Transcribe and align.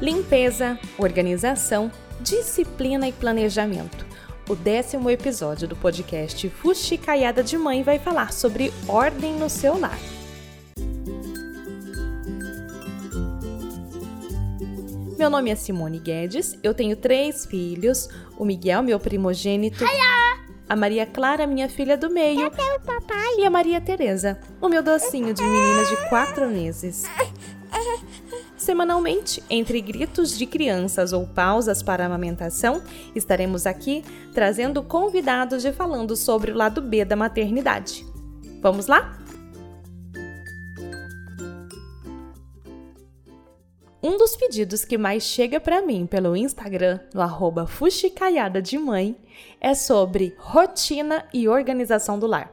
Limpeza, 0.00 0.78
organização, 0.98 1.90
disciplina 2.20 3.08
e 3.08 3.12
planejamento. 3.12 4.04
O 4.46 4.54
décimo 4.54 5.08
episódio 5.08 5.66
do 5.66 5.74
podcast 5.74 6.48
Fuxicaiada 6.50 7.42
de 7.42 7.56
Mãe 7.56 7.82
vai 7.82 7.98
falar 7.98 8.30
sobre 8.30 8.70
ordem 8.86 9.32
no 9.36 9.48
seu 9.48 9.80
lar. 9.80 9.98
Meu 15.18 15.30
nome 15.30 15.50
é 15.50 15.54
Simone 15.54 15.98
Guedes, 15.98 16.58
eu 16.62 16.74
tenho 16.74 16.94
três 16.94 17.46
filhos: 17.46 18.10
o 18.36 18.44
Miguel, 18.44 18.82
meu 18.82 19.00
primogênito, 19.00 19.82
a 20.68 20.76
Maria 20.76 21.06
Clara, 21.06 21.46
minha 21.46 21.70
filha 21.70 21.96
do 21.96 22.10
meio, 22.10 22.50
e 23.38 23.46
a 23.46 23.50
Maria 23.50 23.80
Tereza, 23.80 24.38
o 24.60 24.68
meu 24.68 24.82
docinho 24.82 25.32
de 25.32 25.42
menina 25.42 25.84
de 25.86 26.08
quatro 26.08 26.48
meses. 26.48 27.04
Semanalmente, 28.66 29.40
entre 29.48 29.80
gritos 29.80 30.36
de 30.36 30.44
crianças 30.44 31.12
ou 31.12 31.24
pausas 31.24 31.84
para 31.84 32.04
amamentação, 32.04 32.82
estaremos 33.14 33.64
aqui 33.64 34.02
trazendo 34.34 34.82
convidados 34.82 35.64
e 35.64 35.72
falando 35.72 36.16
sobre 36.16 36.50
o 36.50 36.56
lado 36.56 36.82
B 36.82 37.04
da 37.04 37.14
maternidade. 37.14 38.04
Vamos 38.60 38.88
lá? 38.88 39.22
Um 44.02 44.18
dos 44.18 44.36
pedidos 44.36 44.84
que 44.84 44.98
mais 44.98 45.22
chega 45.22 45.60
para 45.60 45.80
mim 45.80 46.04
pelo 46.04 46.36
Instagram, 46.36 46.98
no 47.14 47.20
arroba 47.20 47.68
Fuxicaiada 47.68 48.60
de 48.60 48.76
Mãe, 48.76 49.16
é 49.60 49.76
sobre 49.76 50.34
rotina 50.38 51.24
e 51.32 51.46
organização 51.46 52.18
do 52.18 52.26
lar. 52.26 52.52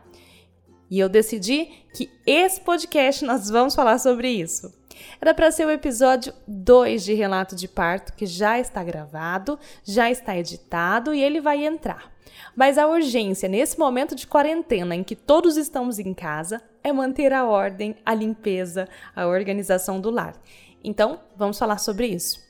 E 0.92 1.00
eu 1.00 1.10
decidi 1.10 1.72
que 1.92 2.08
esse 2.24 2.62
podcast 2.62 3.26
nós 3.26 3.50
vamos 3.50 3.74
falar 3.74 3.98
sobre 3.98 4.30
isso. 4.30 4.83
Era 5.20 5.34
para 5.34 5.52
ser 5.52 5.66
o 5.66 5.72
episódio 5.72 6.34
2 6.48 7.04
de 7.04 7.14
Relato 7.14 7.56
de 7.56 7.68
Parto, 7.68 8.14
que 8.14 8.26
já 8.26 8.60
está 8.60 8.84
gravado, 8.84 9.60
já 9.84 10.10
está 10.10 10.38
editado 10.38 11.14
e 11.14 11.22
ele 11.22 11.42
vai 11.42 11.66
entrar. 11.66 12.12
Mas 12.56 12.78
a 12.78 12.88
urgência 12.88 13.50
nesse 13.50 13.78
momento 13.78 14.16
de 14.16 14.28
quarentena 14.28 14.96
em 14.96 15.04
que 15.04 15.16
todos 15.16 15.58
estamos 15.58 16.00
em 16.00 16.14
casa 16.14 16.62
é 16.84 16.92
manter 16.92 17.34
a 17.34 17.46
ordem, 17.46 17.96
a 18.06 18.14
limpeza, 18.14 18.88
a 19.16 19.28
organização 19.28 20.00
do 20.00 20.10
lar. 20.10 20.36
Então, 20.84 21.22
vamos 21.36 21.58
falar 21.58 21.78
sobre 21.78 22.08
isso. 22.08 22.44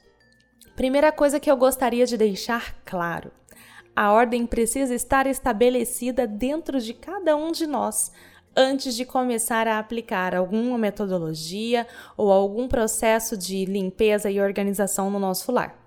Primeira 0.75 1.11
coisa 1.11 1.39
que 1.39 1.49
eu 1.49 1.55
gostaria 1.55 2.05
de 2.05 2.17
deixar 2.17 2.75
claro: 2.83 3.31
a 3.95 4.11
ordem 4.11 4.45
precisa 4.45 4.95
estar 4.95 5.27
estabelecida 5.27 6.25
dentro 6.25 6.79
de 6.79 6.93
cada 6.93 7.35
um 7.35 7.51
de 7.51 7.67
nós 7.67 8.11
antes 8.55 8.95
de 8.95 9.05
começar 9.05 9.67
a 9.67 9.79
aplicar 9.79 10.35
alguma 10.35 10.77
metodologia 10.77 11.87
ou 12.15 12.31
algum 12.31 12.67
processo 12.67 13.37
de 13.37 13.65
limpeza 13.65 14.29
e 14.29 14.39
organização 14.39 15.09
no 15.09 15.19
nosso 15.19 15.51
lar. 15.51 15.79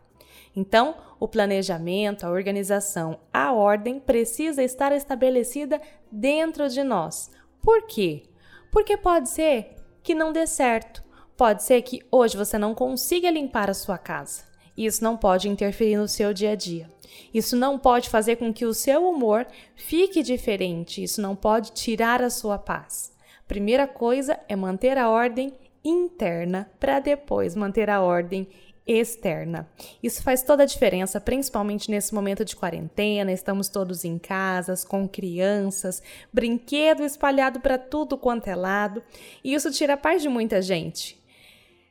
Então, 0.55 0.97
o 1.20 1.28
planejamento, 1.28 2.25
a 2.25 2.31
organização, 2.31 3.19
a 3.33 3.53
ordem 3.53 4.00
precisa 4.00 4.62
estar 4.62 4.92
estabelecida 4.92 5.81
dentro 6.11 6.69
de 6.69 6.83
nós. 6.83 7.31
Por 7.62 7.86
quê? 7.86 8.23
Porque 8.70 8.97
pode 8.97 9.28
ser 9.28 9.77
que 10.03 10.14
não 10.14 10.33
dê 10.33 10.47
certo. 10.47 11.03
Pode 11.36 11.62
ser 11.62 11.83
que 11.83 12.01
hoje 12.11 12.36
você 12.36 12.56
não 12.56 12.75
consiga 12.75 13.30
limpar 13.30 13.69
a 13.69 13.75
sua 13.75 13.98
casa. 13.98 14.45
Isso 14.77 15.02
não 15.02 15.16
pode 15.16 15.48
interferir 15.48 15.96
no 15.96 16.08
seu 16.08 16.34
dia 16.34 16.52
a 16.52 16.55
dia. 16.55 16.91
Isso 17.32 17.56
não 17.56 17.78
pode 17.78 18.08
fazer 18.08 18.36
com 18.36 18.52
que 18.52 18.66
o 18.66 18.74
seu 18.74 19.08
humor 19.08 19.46
fique 19.74 20.22
diferente. 20.22 21.02
Isso 21.02 21.20
não 21.20 21.34
pode 21.34 21.72
tirar 21.72 22.22
a 22.22 22.30
sua 22.30 22.58
paz. 22.58 23.12
Primeira 23.48 23.86
coisa 23.86 24.38
é 24.48 24.56
manter 24.56 24.98
a 24.98 25.08
ordem 25.08 25.52
interna 25.84 26.70
para 26.80 26.98
depois 26.98 27.55
manter 27.55 27.88
a 27.88 28.00
ordem 28.02 28.48
externa. 28.86 29.68
Isso 30.02 30.22
faz 30.22 30.42
toda 30.42 30.62
a 30.62 30.66
diferença, 30.66 31.20
principalmente 31.20 31.90
nesse 31.90 32.14
momento 32.14 32.44
de 32.44 32.55
quarentena, 32.55 33.33
estamos 33.33 33.68
todos 33.68 34.05
em 34.05 34.17
casas, 34.17 34.84
com 34.84 35.08
crianças, 35.08 36.02
brinquedo 36.33 37.02
espalhado 37.02 37.58
para 37.61 37.78
tudo 37.78 38.17
quanto 38.17 38.46
é 38.46 38.55
lado, 38.55 39.02
e 39.42 39.55
isso 39.55 39.70
tira 39.72 39.95
a 39.95 39.96
paz 39.96 40.22
de 40.22 40.28
muita 40.28 40.62
gente. 40.62 41.20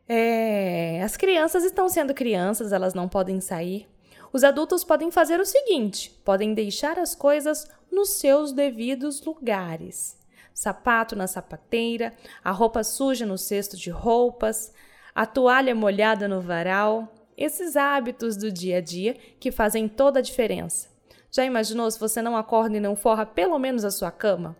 É, 0.08 1.02
as 1.04 1.18
crianças 1.18 1.64
estão 1.64 1.90
sendo 1.90 2.14
crianças, 2.14 2.72
elas 2.72 2.94
não 2.94 3.08
podem 3.08 3.42
sair. 3.42 3.88
Os 4.32 4.44
adultos 4.44 4.84
podem 4.84 5.10
fazer 5.10 5.40
o 5.40 5.46
seguinte: 5.46 6.12
podem 6.24 6.54
deixar 6.54 7.00
as 7.00 7.16
coisas 7.16 7.68
nos 7.92 8.10
seus 8.12 8.52
devidos 8.52 9.24
lugares. 9.24 10.18
Sapato 10.54 11.16
na 11.16 11.28
sapateira, 11.28 12.14
a 12.44 12.52
roupa 12.52 12.84
suja 12.84 13.26
no 13.26 13.38
cesto 13.38 13.76
de 13.76 13.90
roupas, 13.90 14.74
a 15.14 15.26
toalha 15.26 15.74
molhada 15.74 16.28
no 16.28 16.42
varal. 16.42 17.12
Esses 17.38 17.76
hábitos 17.76 18.38
do 18.38 18.50
dia 18.50 18.78
a 18.78 18.82
dia 18.82 19.14
que 19.40 19.52
fazem 19.52 19.90
toda 19.90 20.20
a 20.20 20.22
diferença. 20.22 20.88
Já 21.30 21.44
imaginou 21.44 21.92
se 21.92 22.00
você 22.00 22.22
não 22.22 22.38
acorda 22.38 22.78
e 22.78 22.80
não 22.80 22.96
forra 22.96 23.26
pelo 23.26 23.60
menos 23.60 23.84
a 23.84 23.92
sua 23.92 24.10
cama? 24.10 24.56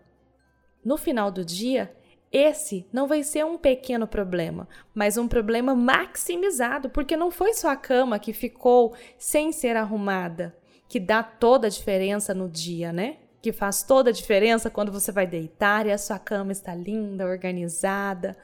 No 0.84 0.98
final 0.98 1.30
do 1.30 1.42
dia, 1.42 1.90
esse 2.32 2.86
não 2.92 3.06
vai 3.06 3.22
ser 3.22 3.44
um 3.44 3.56
pequeno 3.56 4.06
problema, 4.06 4.68
mas 4.94 5.16
um 5.16 5.28
problema 5.28 5.74
maximizado, 5.74 6.90
porque 6.90 7.16
não 7.16 7.30
foi 7.30 7.54
sua 7.54 7.76
cama 7.76 8.18
que 8.18 8.32
ficou 8.32 8.94
sem 9.18 9.52
ser 9.52 9.76
arrumada, 9.76 10.56
que 10.88 10.98
dá 11.00 11.22
toda 11.22 11.66
a 11.66 11.70
diferença 11.70 12.34
no 12.34 12.48
dia, 12.48 12.92
né? 12.92 13.18
Que 13.40 13.52
faz 13.52 13.82
toda 13.82 14.10
a 14.10 14.12
diferença 14.12 14.68
quando 14.68 14.90
você 14.90 15.12
vai 15.12 15.26
deitar 15.26 15.86
e 15.86 15.92
a 15.92 15.98
sua 15.98 16.18
cama 16.18 16.52
está 16.52 16.74
linda, 16.74 17.26
organizada, 17.26 18.36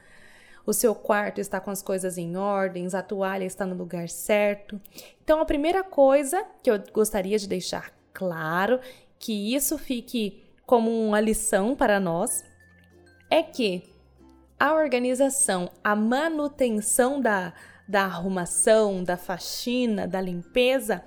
o 0.65 0.73
seu 0.73 0.95
quarto 0.95 1.41
está 1.41 1.61
com 1.61 1.71
as 1.71 1.83
coisas 1.83 2.17
em 2.17 2.37
ordens, 2.37 2.95
a 2.95 3.03
toalha 3.03 3.45
está 3.45 3.67
no 3.67 3.75
lugar 3.75 4.09
certo. 4.09 4.81
Então, 5.23 5.41
a 5.41 5.45
primeira 5.45 5.83
coisa 5.83 6.45
que 6.63 6.71
eu 6.71 6.81
gostaria 6.93 7.39
de 7.39 7.49
deixar 7.49 7.93
claro, 8.13 8.79
que 9.19 9.55
isso 9.55 9.77
fique 9.77 10.45
como 10.65 10.91
uma 10.91 11.21
lição 11.21 11.75
para 11.75 11.99
nós, 11.99 12.45
é 13.33 13.43
que 13.43 13.83
a 14.61 14.75
organização, 14.75 15.71
a 15.83 15.97
manutenção 15.97 17.19
da, 17.19 17.55
da 17.89 18.03
arrumação, 18.03 19.03
da 19.03 19.17
faxina, 19.17 20.07
da 20.07 20.21
limpeza 20.21 21.03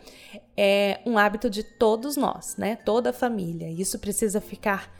é 0.57 0.99
um 1.05 1.19
hábito 1.19 1.51
de 1.51 1.61
todos 1.61 2.17
nós, 2.17 2.57
né? 2.57 2.77
Toda 2.77 3.11
a 3.11 3.13
família. 3.13 3.69
Isso 3.69 3.99
precisa 3.99 4.41
ficar 4.41 4.91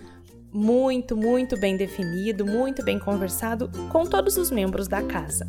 muito, 0.53 1.17
muito 1.17 1.59
bem 1.59 1.75
definido, 1.75 2.45
muito 2.45 2.85
bem 2.85 2.99
conversado 2.99 3.71
com 3.91 4.05
todos 4.05 4.37
os 4.37 4.51
membros 4.51 4.87
da 4.87 5.01
casa. 5.01 5.47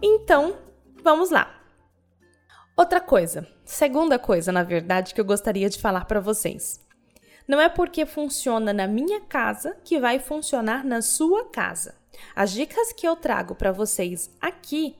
Então, 0.00 0.56
vamos 1.02 1.30
lá. 1.30 1.60
Outra 2.74 3.02
coisa, 3.02 3.46
segunda 3.66 4.18
coisa, 4.18 4.50
na 4.50 4.62
verdade, 4.62 5.12
que 5.12 5.20
eu 5.20 5.26
gostaria 5.26 5.68
de 5.68 5.78
falar 5.78 6.06
para 6.06 6.20
vocês. 6.20 6.82
Não 7.46 7.60
é 7.60 7.68
porque 7.68 8.06
funciona 8.06 8.72
na 8.72 8.86
minha 8.86 9.20
casa 9.20 9.76
que 9.84 10.00
vai 10.00 10.18
funcionar 10.18 10.84
na 10.84 11.02
sua 11.02 11.44
casa. 11.44 11.94
As 12.34 12.52
dicas 12.52 12.92
que 12.92 13.06
eu 13.06 13.16
trago 13.16 13.54
para 13.54 13.72
vocês 13.72 14.30
aqui 14.40 14.96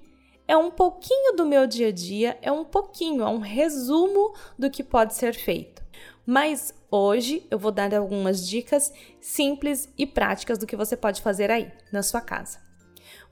é 0.47 0.56
um 0.56 0.71
pouquinho 0.71 1.34
do 1.37 1.47
meu 1.47 1.66
dia 1.66 1.88
a 1.88 1.93
dia, 1.93 2.38
é 2.43 2.53
um 2.53 2.65
pouquinho, 2.65 3.22
é 3.22 3.28
um 3.28 3.38
resumo 3.38 4.34
do 4.59 4.71
que 4.71 4.84
pode 4.84 5.15
ser 5.15 5.34
feito. 5.34 5.82
Mas 6.27 6.75
hoje 6.91 7.47
eu 7.50 7.59
vou 7.59 7.72
dar 7.72 7.94
algumas 7.94 8.47
dicas 8.47 8.93
simples 9.21 9.88
e 9.97 10.06
práticas 10.06 10.59
do 10.59 10.66
que 10.66 10.76
você 10.76 10.97
pode 10.97 11.22
fazer 11.22 11.50
aí 11.50 11.72
na 11.91 12.03
sua 12.03 12.21
casa. 12.21 12.59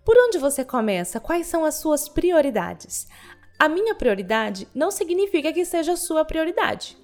Por 0.05 0.17
onde 0.17 0.39
você 0.39 0.65
começa? 0.65 1.21
Quais 1.21 1.47
são 1.47 1.65
as 1.65 1.77
suas 1.77 2.09
prioridades? 2.09 3.07
A 3.59 3.69
minha 3.69 3.95
prioridade 3.95 4.67
não 4.75 4.91
significa 4.91 5.53
que 5.53 5.65
seja 5.65 5.93
a 5.93 5.97
sua 5.97 6.25
prioridade. 6.25 6.97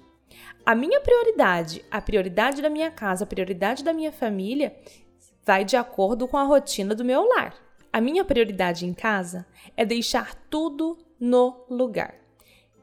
A 0.69 0.75
minha 0.75 1.01
prioridade, 1.01 1.83
a 1.89 1.99
prioridade 1.99 2.61
da 2.61 2.69
minha 2.69 2.91
casa, 2.91 3.23
a 3.23 3.27
prioridade 3.27 3.83
da 3.83 3.91
minha 3.91 4.11
família 4.11 4.75
vai 5.43 5.65
de 5.65 5.75
acordo 5.75 6.27
com 6.27 6.37
a 6.37 6.43
rotina 6.43 6.93
do 6.93 7.03
meu 7.03 7.27
lar. 7.27 7.55
A 7.91 7.99
minha 7.99 8.23
prioridade 8.23 8.85
em 8.85 8.93
casa 8.93 9.47
é 9.75 9.83
deixar 9.83 10.35
tudo 10.47 10.95
no 11.19 11.65
lugar. 11.71 12.13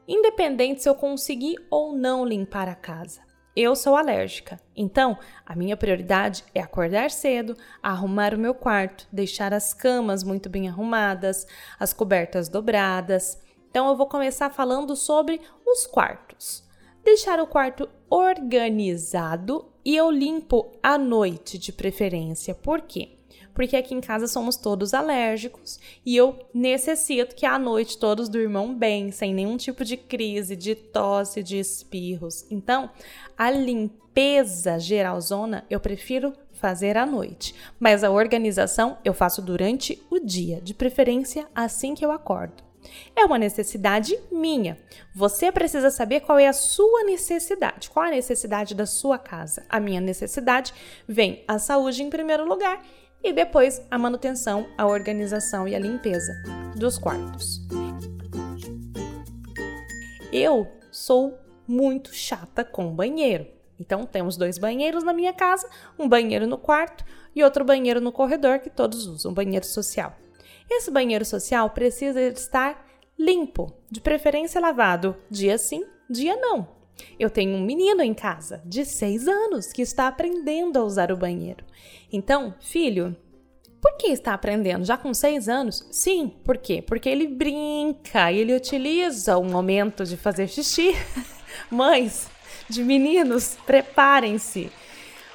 Independente 0.05 0.83
se 0.83 0.89
eu 0.89 0.95
conseguir 0.95 1.55
ou 1.71 1.93
não 1.93 2.25
limpar 2.25 2.67
a 2.67 2.75
casa. 2.75 3.21
Eu 3.55 3.73
sou 3.73 3.95
alérgica, 3.95 4.59
então 4.75 5.17
a 5.45 5.55
minha 5.55 5.77
prioridade 5.77 6.43
é 6.53 6.59
acordar 6.59 7.09
cedo, 7.09 7.55
arrumar 7.81 8.33
o 8.33 8.37
meu 8.37 8.53
quarto, 8.53 9.07
deixar 9.13 9.53
as 9.53 9.73
camas 9.73 10.25
muito 10.25 10.49
bem 10.49 10.67
arrumadas, 10.67 11.47
as 11.79 11.93
cobertas 11.93 12.49
dobradas. 12.49 13.41
Então 13.69 13.87
eu 13.87 13.95
vou 13.95 14.07
começar 14.07 14.49
falando 14.49 14.93
sobre 14.93 15.39
os 15.65 15.87
quartos 15.87 16.66
deixar 17.07 17.39
o 17.39 17.47
quarto 17.47 17.87
organizado 18.09 19.65
e 19.85 19.95
eu 19.95 20.11
limpo 20.11 20.73
à 20.83 20.97
noite 20.97 21.57
de 21.57 21.71
preferência. 21.71 22.53
Por 22.53 22.81
quê? 22.81 23.11
Porque 23.53 23.77
aqui 23.77 23.95
em 23.95 24.01
casa 24.01 24.27
somos 24.27 24.57
todos 24.57 24.93
alérgicos 24.93 25.79
e 26.05 26.17
eu 26.17 26.37
necessito 26.53 27.33
que 27.33 27.45
à 27.45 27.57
noite 27.57 27.97
todos 27.97 28.27
durmam 28.27 28.75
bem, 28.75 29.09
sem 29.09 29.33
nenhum 29.33 29.55
tipo 29.55 29.85
de 29.85 29.95
crise, 29.95 30.53
de 30.53 30.75
tosse, 30.75 31.41
de 31.41 31.57
espirros. 31.57 32.45
Então, 32.51 32.89
a 33.37 33.49
limpeza 33.49 34.77
geralzona 34.77 35.65
eu 35.69 35.79
prefiro 35.79 36.33
fazer 36.51 36.97
à 36.97 37.05
noite, 37.05 37.55
mas 37.79 38.03
a 38.03 38.11
organização 38.11 38.97
eu 39.05 39.13
faço 39.13 39.41
durante 39.41 39.97
o 40.11 40.19
dia, 40.19 40.59
de 40.59 40.73
preferência 40.73 41.47
assim 41.55 41.95
que 41.95 42.03
eu 42.03 42.11
acordo. 42.11 42.66
É 43.15 43.25
uma 43.25 43.37
necessidade 43.37 44.17
minha. 44.31 44.77
Você 45.15 45.51
precisa 45.51 45.89
saber 45.89 46.21
qual 46.21 46.39
é 46.39 46.47
a 46.47 46.53
sua 46.53 47.03
necessidade, 47.03 47.89
qual 47.89 48.05
a 48.05 48.11
necessidade 48.11 48.75
da 48.75 48.85
sua 48.85 49.17
casa. 49.17 49.65
A 49.69 49.79
minha 49.79 50.01
necessidade 50.01 50.73
vem 51.07 51.43
a 51.47 51.59
saúde 51.59 52.03
em 52.03 52.09
primeiro 52.09 52.47
lugar 52.47 52.81
e 53.23 53.33
depois 53.33 53.81
a 53.89 53.97
manutenção, 53.97 54.67
a 54.77 54.85
organização 54.85 55.67
e 55.67 55.75
a 55.75 55.79
limpeza 55.79 56.33
dos 56.75 56.97
quartos. 56.97 57.61
Eu 60.31 60.67
sou 60.91 61.37
muito 61.67 62.13
chata 62.13 62.63
com 62.63 62.93
banheiro. 62.93 63.47
Então 63.79 64.05
temos 64.05 64.37
dois 64.37 64.57
banheiros 64.57 65.03
na 65.03 65.13
minha 65.13 65.33
casa, 65.33 65.69
um 65.97 66.07
banheiro 66.07 66.47
no 66.47 66.57
quarto 66.57 67.05
e 67.35 67.43
outro 67.43 67.63
banheiro 67.63 68.01
no 68.01 68.11
corredor 68.11 68.59
que 68.59 68.69
todos 68.69 69.05
usam, 69.05 69.33
banheiro 69.33 69.65
social. 69.65 70.15
Esse 70.69 70.91
banheiro 70.91 71.25
social 71.25 71.69
precisa 71.69 72.21
estar 72.21 72.85
limpo, 73.17 73.73
de 73.89 73.99
preferência 73.99 74.61
lavado, 74.61 75.15
dia 75.29 75.57
sim, 75.57 75.85
dia 76.09 76.35
não. 76.35 76.67
Eu 77.19 77.29
tenho 77.29 77.55
um 77.55 77.61
menino 77.61 78.01
em 78.01 78.13
casa 78.13 78.61
de 78.65 78.85
6 78.85 79.27
anos 79.27 79.71
que 79.71 79.81
está 79.81 80.07
aprendendo 80.07 80.77
a 80.77 80.83
usar 80.83 81.11
o 81.11 81.17
banheiro. 81.17 81.63
Então, 82.11 82.55
filho, 82.59 83.15
por 83.81 83.97
que 83.97 84.07
está 84.07 84.33
aprendendo? 84.33 84.85
Já 84.85 84.97
com 84.97 85.13
6 85.13 85.47
anos? 85.47 85.87
Sim, 85.91 86.33
por 86.43 86.57
quê? 86.57 86.81
Porque 86.81 87.07
ele 87.07 87.27
brinca, 87.27 88.31
ele 88.31 88.55
utiliza 88.55 89.37
o 89.37 89.43
momento 89.43 90.03
de 90.03 90.17
fazer 90.17 90.47
xixi. 90.47 90.95
Mães 91.69 92.29
de 92.69 92.83
meninos, 92.83 93.57
preparem-se. 93.65 94.71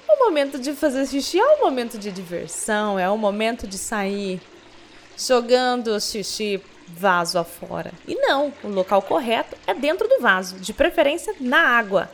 O 0.08 0.24
momento 0.24 0.58
de 0.58 0.74
fazer 0.74 1.06
xixi 1.06 1.38
é 1.38 1.56
um 1.56 1.60
momento 1.60 1.98
de 1.98 2.10
diversão, 2.12 2.98
é 2.98 3.10
um 3.10 3.16
momento 3.16 3.66
de 3.66 3.78
sair 3.78 4.40
jogando 5.26 5.98
xixi 6.00 6.60
vaso 6.88 7.38
afora. 7.38 7.92
E 8.06 8.14
não, 8.14 8.52
o 8.62 8.68
local 8.68 9.02
correto 9.02 9.56
é 9.66 9.74
dentro 9.74 10.08
do 10.08 10.20
vaso, 10.20 10.56
de 10.56 10.72
preferência 10.72 11.34
na 11.40 11.58
água. 11.58 12.10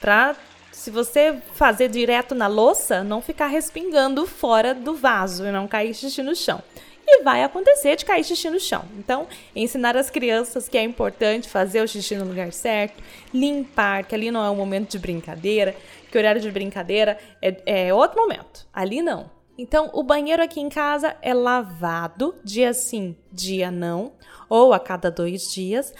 Pra 0.00 0.36
se 0.72 0.90
você 0.90 1.36
fazer 1.54 1.88
direto 1.88 2.34
na 2.34 2.46
louça, 2.46 3.02
não 3.02 3.20
ficar 3.20 3.48
respingando 3.48 4.26
fora 4.26 4.72
do 4.72 4.94
vaso 4.94 5.44
e 5.44 5.50
não 5.50 5.66
cair 5.66 5.92
xixi 5.92 6.22
no 6.22 6.36
chão. 6.36 6.62
E 7.04 7.22
vai 7.22 7.42
acontecer 7.42 7.96
de 7.96 8.04
cair 8.04 8.22
xixi 8.22 8.48
no 8.48 8.60
chão. 8.60 8.84
Então, 8.96 9.26
ensinar 9.56 9.96
as 9.96 10.08
crianças 10.08 10.68
que 10.68 10.78
é 10.78 10.82
importante 10.82 11.48
fazer 11.48 11.82
o 11.82 11.88
xixi 11.88 12.14
no 12.14 12.26
lugar 12.26 12.52
certo, 12.52 13.02
limpar, 13.34 14.04
que 14.04 14.14
ali 14.14 14.30
não 14.30 14.44
é 14.44 14.50
um 14.50 14.54
momento 14.54 14.90
de 14.90 14.98
brincadeira, 14.98 15.74
que 16.10 16.16
o 16.16 16.20
horário 16.20 16.40
de 16.40 16.50
brincadeira 16.50 17.18
é, 17.42 17.88
é 17.88 17.94
outro 17.94 18.20
momento. 18.20 18.66
Ali 18.72 19.02
não. 19.02 19.37
Então, 19.58 19.90
o 19.92 20.04
banheiro 20.04 20.40
aqui 20.40 20.60
em 20.60 20.68
casa 20.68 21.16
é 21.20 21.34
lavado 21.34 22.36
dia 22.44 22.72
sim, 22.72 23.16
dia 23.32 23.72
não, 23.72 24.12
ou 24.48 24.72
a 24.72 24.78
cada 24.78 25.10
dois 25.10 25.52
dias, 25.52 25.92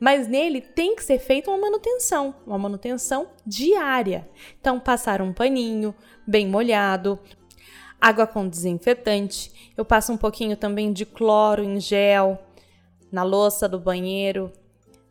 mas 0.00 0.26
nele 0.26 0.60
tem 0.60 0.96
que 0.96 1.04
ser 1.04 1.20
feita 1.20 1.48
uma 1.48 1.58
manutenção, 1.58 2.34
uma 2.44 2.58
manutenção 2.58 3.28
diária. 3.46 4.28
Então, 4.60 4.80
passar 4.80 5.22
um 5.22 5.32
paninho 5.32 5.94
bem 6.26 6.48
molhado, 6.48 7.16
água 8.00 8.26
com 8.26 8.48
desinfetante, 8.48 9.72
eu 9.76 9.84
passo 9.84 10.12
um 10.12 10.16
pouquinho 10.16 10.56
também 10.56 10.92
de 10.92 11.06
cloro 11.06 11.62
em 11.62 11.78
gel 11.78 12.36
na 13.12 13.22
louça 13.22 13.68
do 13.68 13.78
banheiro. 13.78 14.52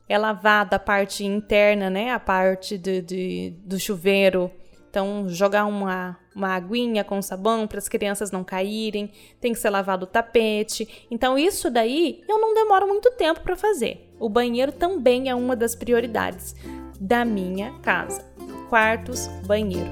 É 0.07 0.17
lavada 0.17 0.75
a 0.75 0.79
parte 0.79 1.23
interna, 1.25 1.89
né? 1.89 2.11
A 2.11 2.19
parte 2.19 2.77
de, 2.77 3.01
de 3.01 3.53
do 3.63 3.79
chuveiro 3.79 4.51
então, 4.95 5.27
jogar 5.27 5.65
uma, 5.65 6.17
uma 6.35 6.49
aguinha 6.49 7.03
com 7.03 7.21
sabão 7.21 7.65
para 7.65 7.77
as 7.77 7.87
crianças 7.87 8.29
não 8.29 8.43
caírem, 8.43 9.09
tem 9.39 9.53
que 9.53 9.59
ser 9.59 9.69
lavado 9.69 10.03
o 10.03 10.07
tapete. 10.07 11.07
Então, 11.09 11.37
isso 11.37 11.69
daí 11.69 12.23
eu 12.27 12.39
não 12.39 12.53
demoro 12.53 12.87
muito 12.87 13.09
tempo 13.11 13.39
para 13.39 13.55
fazer. 13.55 14.13
O 14.19 14.27
banheiro 14.27 14.73
também 14.73 15.29
é 15.29 15.35
uma 15.35 15.55
das 15.55 15.75
prioridades 15.75 16.53
da 16.99 17.23
minha 17.23 17.71
casa. 17.79 18.25
Quartos, 18.69 19.27
banheiro. 19.45 19.89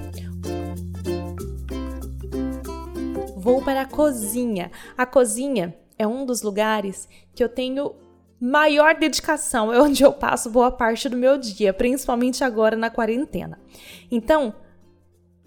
Vou 3.37 3.61
para 3.61 3.81
a 3.81 3.85
cozinha. 3.85 4.71
A 4.97 5.05
cozinha 5.05 5.75
é 5.97 6.05
um 6.05 6.25
dos 6.25 6.41
lugares 6.41 7.07
que 7.33 7.43
eu 7.43 7.49
tenho 7.49 7.95
maior 8.39 8.95
dedicação, 8.95 9.71
é 9.71 9.79
onde 9.79 10.03
eu 10.03 10.11
passo 10.11 10.49
boa 10.49 10.69
parte 10.69 11.07
do 11.07 11.15
meu 11.15 11.37
dia, 11.37 11.73
principalmente 11.73 12.43
agora 12.43 12.75
na 12.75 12.89
quarentena. 12.89 13.57
Então, 14.11 14.53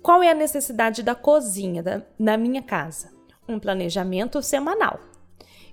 qual 0.07 0.23
é 0.23 0.31
a 0.31 0.35
necessidade 0.35 1.03
da 1.03 1.17
cozinha 1.17 1.83
da, 1.83 2.01
na 2.17 2.37
minha 2.37 2.63
casa? 2.63 3.11
Um 3.49 3.59
planejamento 3.59 4.41
semanal. 4.41 5.01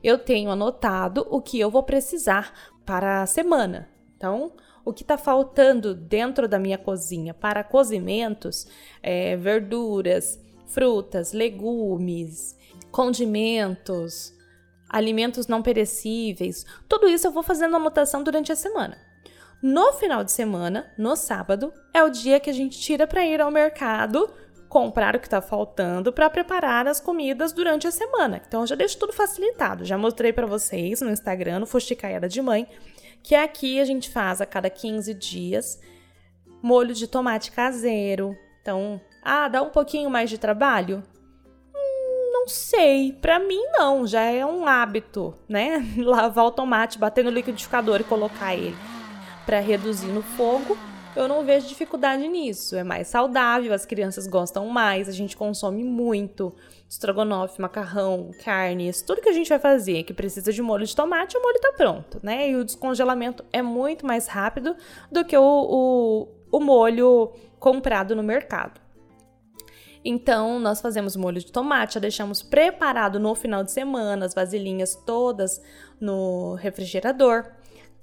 Eu 0.03 0.17
tenho 0.17 0.49
anotado 0.49 1.27
o 1.29 1.39
que 1.39 1.59
eu 1.59 1.69
vou 1.69 1.83
precisar 1.83 2.51
para 2.83 3.21
a 3.21 3.27
semana. 3.27 3.87
Então, 4.17 4.53
o 4.83 4.91
que 4.91 5.03
está 5.03 5.19
faltando 5.19 5.93
dentro 5.93 6.47
da 6.47 6.57
minha 6.57 6.79
cozinha 6.79 7.31
para 7.31 7.63
cozimentos, 7.63 8.65
é, 9.03 9.37
verduras, 9.37 10.43
frutas, 10.65 11.31
legumes, 11.31 12.57
condimentos, 12.91 14.33
alimentos 14.89 15.45
não 15.45 15.61
perecíveis, 15.61 16.65
tudo 16.89 17.07
isso 17.07 17.27
eu 17.27 17.31
vou 17.31 17.43
fazendo 17.43 17.75
anotação 17.75 18.23
durante 18.23 18.51
a 18.51 18.55
semana. 18.55 18.97
No 19.63 19.93
final 19.93 20.25
de 20.25 20.31
semana, 20.33 20.91
no 20.97 21.15
sábado, 21.15 21.73
é 21.93 22.03
o 22.03 22.09
dia 22.09 22.37
que 22.37 22.49
a 22.49 22.53
gente 22.53 22.77
tira 22.77 23.07
para 23.07 23.25
ir 23.25 23.39
ao 23.39 23.49
mercado 23.49 24.29
comprar 24.67 25.15
o 25.15 25.19
que 25.21 25.25
está 25.25 25.41
faltando 25.41 26.11
para 26.11 26.29
preparar 26.29 26.85
as 26.85 26.99
comidas 26.99 27.53
durante 27.53 27.87
a 27.87 27.91
semana. 27.91 28.41
Então 28.45 28.67
já 28.67 28.75
deixo 28.75 28.97
tudo 28.97 29.13
facilitado. 29.13 29.85
Já 29.85 29.97
mostrei 29.97 30.33
para 30.33 30.45
vocês 30.45 30.99
no 30.99 31.09
Instagram, 31.09 31.59
no 31.59 31.65
Fuxicaiada 31.65 32.27
de 32.27 32.41
Mãe, 32.41 32.67
que 33.23 33.35
aqui 33.35 33.79
a 33.79 33.85
gente 33.85 34.09
faz 34.09 34.41
a 34.41 34.45
cada 34.45 34.69
15 34.69 35.13
dias 35.13 35.79
molho 36.61 36.93
de 36.93 37.07
tomate 37.07 37.49
caseiro. 37.49 38.35
Então, 38.61 38.99
ah, 39.23 39.47
dá 39.47 39.61
um 39.61 39.69
pouquinho 39.69 40.09
mais 40.09 40.29
de 40.29 40.37
trabalho? 40.37 41.01
Hum, 41.73 42.31
não 42.33 42.49
sei, 42.49 43.13
para 43.13 43.39
mim 43.39 43.63
não, 43.71 44.05
já 44.05 44.23
é 44.23 44.45
um 44.45 44.67
hábito, 44.67 45.33
né? 45.47 45.81
Lavar 45.95 46.47
o 46.47 46.51
tomate, 46.51 46.99
bater 46.99 47.23
no 47.23 47.31
liquidificador 47.31 48.01
e 48.01 48.03
colocar 48.03 48.53
ele 48.53 48.92
para 49.45 49.59
reduzir 49.59 50.07
no 50.07 50.21
fogo, 50.21 50.77
eu 51.15 51.27
não 51.27 51.45
vejo 51.45 51.67
dificuldade 51.67 52.27
nisso. 52.27 52.75
É 52.75 52.83
mais 52.83 53.07
saudável, 53.07 53.73
as 53.73 53.85
crianças 53.85 54.27
gostam 54.27 54.67
mais, 54.67 55.07
a 55.07 55.11
gente 55.11 55.37
consome 55.37 55.83
muito 55.83 56.53
estrogonofe, 56.89 57.59
macarrão, 57.59 58.31
carnes, 58.43 59.01
tudo 59.01 59.21
que 59.21 59.29
a 59.29 59.33
gente 59.33 59.49
vai 59.49 59.59
fazer 59.59 60.03
que 60.03 60.13
precisa 60.13 60.51
de 60.51 60.61
molho 60.61 60.85
de 60.85 60.95
tomate, 60.95 61.37
o 61.37 61.41
molho 61.41 61.59
tá 61.59 61.73
pronto, 61.75 62.19
né? 62.21 62.49
E 62.49 62.55
o 62.55 62.63
descongelamento 62.63 63.43
é 63.51 63.61
muito 63.61 64.05
mais 64.05 64.27
rápido 64.27 64.75
do 65.11 65.25
que 65.25 65.35
o, 65.35 65.41
o, 65.41 66.27
o 66.51 66.59
molho 66.59 67.31
comprado 67.59 68.15
no 68.15 68.23
mercado. 68.23 68.79
Então, 70.05 70.59
nós 70.59 70.81
fazemos 70.81 71.15
molho 71.15 71.39
de 71.39 71.51
tomate, 71.51 71.93
já 71.93 71.99
deixamos 71.99 72.43
preparado 72.43 73.19
no 73.19 73.33
final 73.33 73.63
de 73.63 73.71
semana, 73.71 74.25
as 74.25 74.33
vasilhinhas 74.33 74.95
todas 74.95 75.61
no 75.99 76.55
refrigerador. 76.55 77.45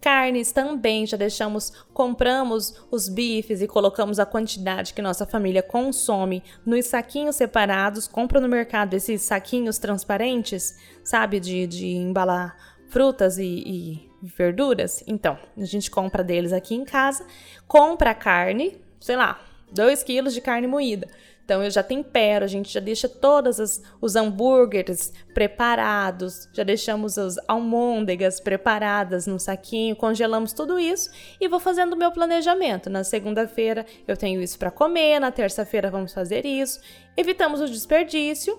Carnes 0.00 0.50
também, 0.50 1.06
já 1.06 1.16
deixamos, 1.16 1.72
compramos 1.92 2.74
os 2.90 3.08
bifes 3.08 3.60
e 3.60 3.66
colocamos 3.68 4.18
a 4.18 4.24
quantidade 4.24 4.94
que 4.94 5.02
nossa 5.02 5.26
família 5.26 5.62
consome 5.62 6.42
nos 6.64 6.86
saquinhos 6.86 7.36
separados. 7.36 8.08
Compra 8.08 8.40
no 8.40 8.48
mercado 8.48 8.94
esses 8.94 9.22
saquinhos 9.22 9.78
transparentes, 9.78 10.78
sabe, 11.04 11.38
de, 11.38 11.66
de 11.66 11.88
embalar 11.88 12.56
frutas 12.88 13.36
e, 13.36 13.44
e 13.44 14.10
verduras. 14.22 15.04
Então, 15.06 15.38
a 15.56 15.64
gente 15.64 15.90
compra 15.90 16.24
deles 16.24 16.52
aqui 16.52 16.74
em 16.74 16.84
casa, 16.84 17.26
compra 17.68 18.14
carne, 18.14 18.80
sei 19.00 19.16
lá, 19.16 19.38
2 19.70 20.02
quilos 20.02 20.32
de 20.32 20.40
carne 20.40 20.66
moída 20.66 21.06
então 21.50 21.64
eu 21.64 21.70
já 21.72 21.82
tempero, 21.82 22.44
a 22.44 22.48
gente 22.48 22.72
já 22.72 22.78
deixa 22.78 23.08
todos 23.08 23.82
os 24.00 24.14
hambúrgueres 24.14 25.12
preparados, 25.34 26.48
já 26.52 26.62
deixamos 26.62 27.18
as 27.18 27.34
almôndegas 27.48 28.38
preparadas 28.38 29.26
no 29.26 29.36
saquinho, 29.36 29.96
congelamos 29.96 30.52
tudo 30.52 30.78
isso 30.78 31.10
e 31.40 31.48
vou 31.48 31.58
fazendo 31.58 31.94
o 31.94 31.96
meu 31.96 32.12
planejamento. 32.12 32.88
Na 32.88 33.02
segunda-feira 33.02 33.84
eu 34.06 34.16
tenho 34.16 34.40
isso 34.40 34.56
para 34.60 34.70
comer, 34.70 35.18
na 35.18 35.32
terça-feira 35.32 35.90
vamos 35.90 36.14
fazer 36.14 36.46
isso. 36.46 36.80
Evitamos 37.16 37.60
o 37.60 37.66
desperdício 37.66 38.56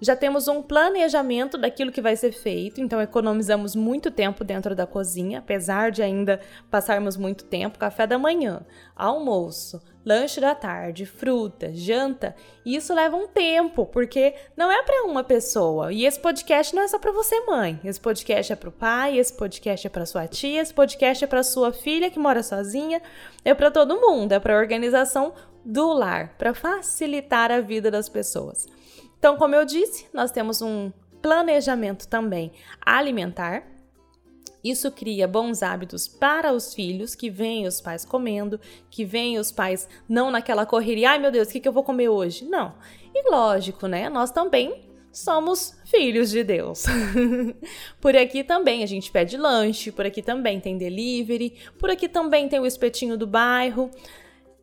já 0.00 0.16
temos 0.16 0.48
um 0.48 0.62
planejamento 0.62 1.56
daquilo 1.56 1.92
que 1.92 2.00
vai 2.00 2.16
ser 2.16 2.32
feito, 2.32 2.80
então 2.80 3.00
economizamos 3.00 3.74
muito 3.74 4.10
tempo 4.10 4.44
dentro 4.44 4.74
da 4.74 4.86
cozinha, 4.86 5.38
apesar 5.38 5.90
de 5.90 6.02
ainda 6.02 6.40
passarmos 6.70 7.16
muito 7.16 7.44
tempo. 7.44 7.78
Café 7.78 8.06
da 8.06 8.18
manhã, 8.18 8.64
almoço, 8.94 9.80
lanche 10.04 10.40
da 10.40 10.54
tarde, 10.54 11.06
fruta, 11.06 11.72
janta, 11.72 12.34
isso 12.66 12.92
leva 12.92 13.16
um 13.16 13.26
tempo, 13.26 13.86
porque 13.86 14.34
não 14.56 14.70
é 14.70 14.82
para 14.82 15.04
uma 15.04 15.24
pessoa. 15.24 15.92
E 15.92 16.04
esse 16.04 16.18
podcast 16.18 16.74
não 16.74 16.82
é 16.82 16.88
só 16.88 16.98
para 16.98 17.12
você, 17.12 17.40
mãe. 17.46 17.80
Esse 17.84 18.00
podcast 18.00 18.52
é 18.52 18.56
para 18.56 18.68
o 18.68 18.72
pai, 18.72 19.18
esse 19.18 19.32
podcast 19.32 19.86
é 19.86 19.90
para 19.90 20.06
sua 20.06 20.26
tia, 20.26 20.60
esse 20.60 20.74
podcast 20.74 21.24
é 21.24 21.26
para 21.26 21.42
sua 21.42 21.72
filha 21.72 22.10
que 22.10 22.18
mora 22.18 22.42
sozinha, 22.42 23.00
é 23.44 23.54
para 23.54 23.70
todo 23.70 24.00
mundo, 24.00 24.32
é 24.32 24.40
para 24.40 24.58
organização 24.58 25.32
do 25.64 25.92
lar, 25.92 26.34
para 26.36 26.52
facilitar 26.52 27.50
a 27.50 27.60
vida 27.60 27.90
das 27.90 28.08
pessoas. 28.08 28.73
Então, 29.24 29.38
como 29.38 29.54
eu 29.54 29.64
disse, 29.64 30.06
nós 30.12 30.30
temos 30.30 30.60
um 30.60 30.92
planejamento 31.22 32.06
também 32.06 32.52
alimentar. 32.84 33.66
Isso 34.62 34.90
cria 34.92 35.26
bons 35.26 35.62
hábitos 35.62 36.06
para 36.06 36.52
os 36.52 36.74
filhos, 36.74 37.14
que 37.14 37.30
veem 37.30 37.66
os 37.66 37.80
pais 37.80 38.04
comendo, 38.04 38.60
que 38.90 39.02
veem 39.02 39.38
os 39.38 39.50
pais 39.50 39.88
não 40.06 40.30
naquela 40.30 40.66
correria, 40.66 41.12
ai 41.12 41.18
meu 41.18 41.30
Deus, 41.30 41.48
o 41.48 41.52
que, 41.52 41.60
que 41.60 41.66
eu 41.66 41.72
vou 41.72 41.82
comer 41.82 42.10
hoje? 42.10 42.44
Não. 42.44 42.74
E 43.14 43.30
lógico, 43.30 43.86
né? 43.86 44.10
Nós 44.10 44.30
também 44.30 44.90
somos 45.10 45.74
filhos 45.86 46.28
de 46.28 46.44
Deus. 46.44 46.84
por 48.02 48.14
aqui 48.14 48.44
também 48.44 48.82
a 48.82 48.86
gente 48.86 49.10
pede 49.10 49.38
lanche, 49.38 49.90
por 49.90 50.04
aqui 50.04 50.20
também 50.20 50.60
tem 50.60 50.76
delivery, 50.76 51.54
por 51.78 51.88
aqui 51.88 52.10
também 52.10 52.46
tem 52.46 52.60
o 52.60 52.66
espetinho 52.66 53.16
do 53.16 53.26
bairro. 53.26 53.90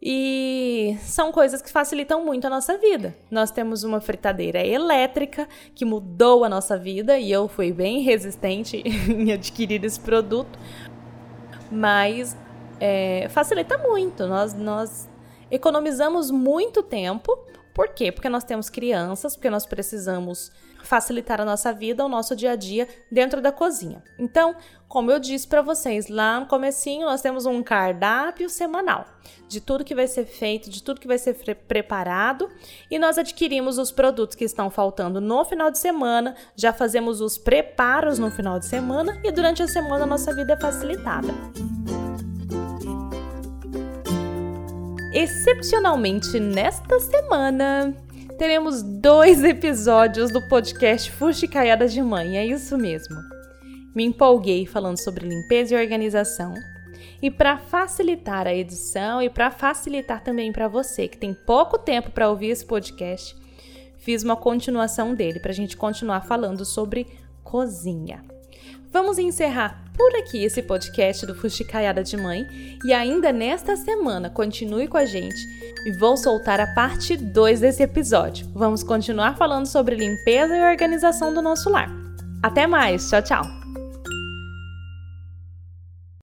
E 0.04 0.98
são 1.02 1.32
coisas 1.32 1.62
que 1.62 1.70
facilitam 1.70 2.26
muito 2.26 2.48
a 2.48 2.50
nossa 2.50 2.76
vida. 2.76 3.16
Nós 3.30 3.52
temos 3.52 3.84
uma 3.84 4.02
fritadeira 4.02 4.66
elétrica 4.66 5.48
que 5.76 5.86
mudou 5.86 6.44
a 6.44 6.50
nossa 6.50 6.76
vida 6.76 7.20
e 7.20 7.32
eu 7.32 7.48
fui 7.48 7.72
bem 7.72 8.02
resistente 8.02 8.78
em 8.84 9.32
adquirir 9.32 9.86
esse 9.86 10.00
produto, 10.00 10.58
mas 11.72 12.36
é, 12.80 13.28
facilita 13.30 13.78
muito. 13.78 14.26
Nós, 14.26 14.56
nós 14.56 15.08
economizamos 15.52 16.32
muito 16.32 16.82
tempo 16.82 17.38
por 17.82 17.90
quê? 17.96 18.12
Porque 18.12 18.30
nós 18.30 18.44
temos 18.44 18.70
crianças, 18.70 19.36
porque 19.36 19.50
nós 19.50 19.66
precisamos 19.66 20.52
facilitar 20.84 21.42
a 21.42 21.46
nossa 21.46 21.74
vida, 21.74 22.06
o 22.06 22.08
nosso 22.08 22.36
dia 22.36 22.52
a 22.52 22.56
dia 22.56 22.88
dentro 23.12 23.42
da 23.42 23.52
cozinha. 23.52 24.04
Então, 24.20 24.56
como 24.88 25.10
eu 25.10 25.18
disse 25.18 25.48
para 25.48 25.64
vocês 25.64 26.08
lá 26.08 26.40
no 26.40 26.46
comecinho, 26.46 27.08
nós 27.08 27.24
temos 27.24 27.48
um 27.48 27.64
cardápio 27.64 28.52
semanal 28.52 29.08
de 29.48 29.60
tudo 29.60 29.84
que 29.84 29.96
vai 29.96 30.06
ser 30.06 30.26
feito, 30.26 30.70
de 30.70 30.84
tudo 30.84 31.02
que 31.02 31.08
vai 31.08 31.18
ser 31.18 31.34
preparado, 31.68 32.48
e 32.90 33.00
nós 33.00 33.18
adquirimos 33.18 33.80
os 33.80 33.92
produtos 33.92 34.36
que 34.36 34.46
estão 34.46 34.70
faltando 34.70 35.20
no 35.20 35.44
final 35.44 35.72
de 35.72 35.80
semana, 35.80 36.36
já 36.56 36.72
fazemos 36.72 37.20
os 37.20 37.36
preparos 37.36 38.20
no 38.20 38.30
final 38.30 38.60
de 38.60 38.68
semana 38.68 39.20
e 39.24 39.32
durante 39.32 39.64
a 39.64 39.68
semana 39.68 40.04
a 40.04 40.08
nossa 40.08 40.36
vida 40.36 40.54
é 40.54 40.60
facilitada. 40.60 41.34
Excepcionalmente, 45.14 46.40
nesta 46.40 46.98
semana, 47.02 47.94
teremos 48.38 48.82
dois 48.82 49.44
episódios 49.44 50.32
do 50.32 50.42
podcast 50.48 51.12
Fuxicaiada 51.12 51.86
de 51.86 52.02
Mãe, 52.02 52.38
é 52.38 52.46
isso 52.46 52.78
mesmo. 52.78 53.18
Me 53.94 54.06
empolguei 54.06 54.66
falando 54.66 54.98
sobre 54.98 55.28
limpeza 55.28 55.76
e 55.76 55.78
organização. 55.78 56.54
E 57.22 57.30
para 57.30 57.58
facilitar 57.58 58.48
a 58.48 58.54
edição 58.54 59.22
e 59.22 59.30
para 59.30 59.52
facilitar 59.52 60.24
também 60.24 60.50
para 60.54 60.70
você 60.70 61.10
que 61.10 61.18
tem 61.18 61.34
pouco 61.34 61.78
tempo 61.78 62.10
para 62.12 62.30
ouvir 62.30 62.52
esse 62.52 62.66
podcast, 62.66 63.36
fiz 63.98 64.24
uma 64.24 64.38
continuação 64.38 65.14
dele 65.14 65.42
para 65.42 65.52
a 65.52 65.56
gente 65.56 65.76
continuar 65.76 66.22
falando 66.22 66.64
sobre 66.64 67.06
cozinha. 67.44 68.24
Vamos 68.90 69.18
encerrar 69.18 69.81
por 69.96 70.16
aqui 70.16 70.44
esse 70.44 70.62
podcast 70.62 71.26
do 71.26 71.36
Fuxicaiada 71.36 72.04
de 72.04 72.18
Mãe 72.18 72.48
e 72.84 72.94
ainda 72.94 73.32
nesta 73.32 73.76
semana 73.76 74.30
continue 74.30 74.88
com 74.88 74.98
a 74.98 75.06
gente 75.06 75.40
e 75.86 75.92
vou 75.92 76.16
soltar 76.18 76.60
a 76.60 76.68
parte 76.74 77.18
2 77.18 77.60
desse 77.60 77.84
episódio. 77.84 78.48
Vamos 78.54 78.84
continuar 78.84 79.38
falando 79.38 79.66
sobre 79.66 79.96
limpeza 79.96 80.56
e 80.56 80.62
organização 80.62 81.34
do 81.34 81.42
nosso 81.42 81.70
lar. 81.70 81.90
Até 82.42 82.66
mais, 82.66 83.10
tchau, 83.10 83.22
tchau! 83.22 83.61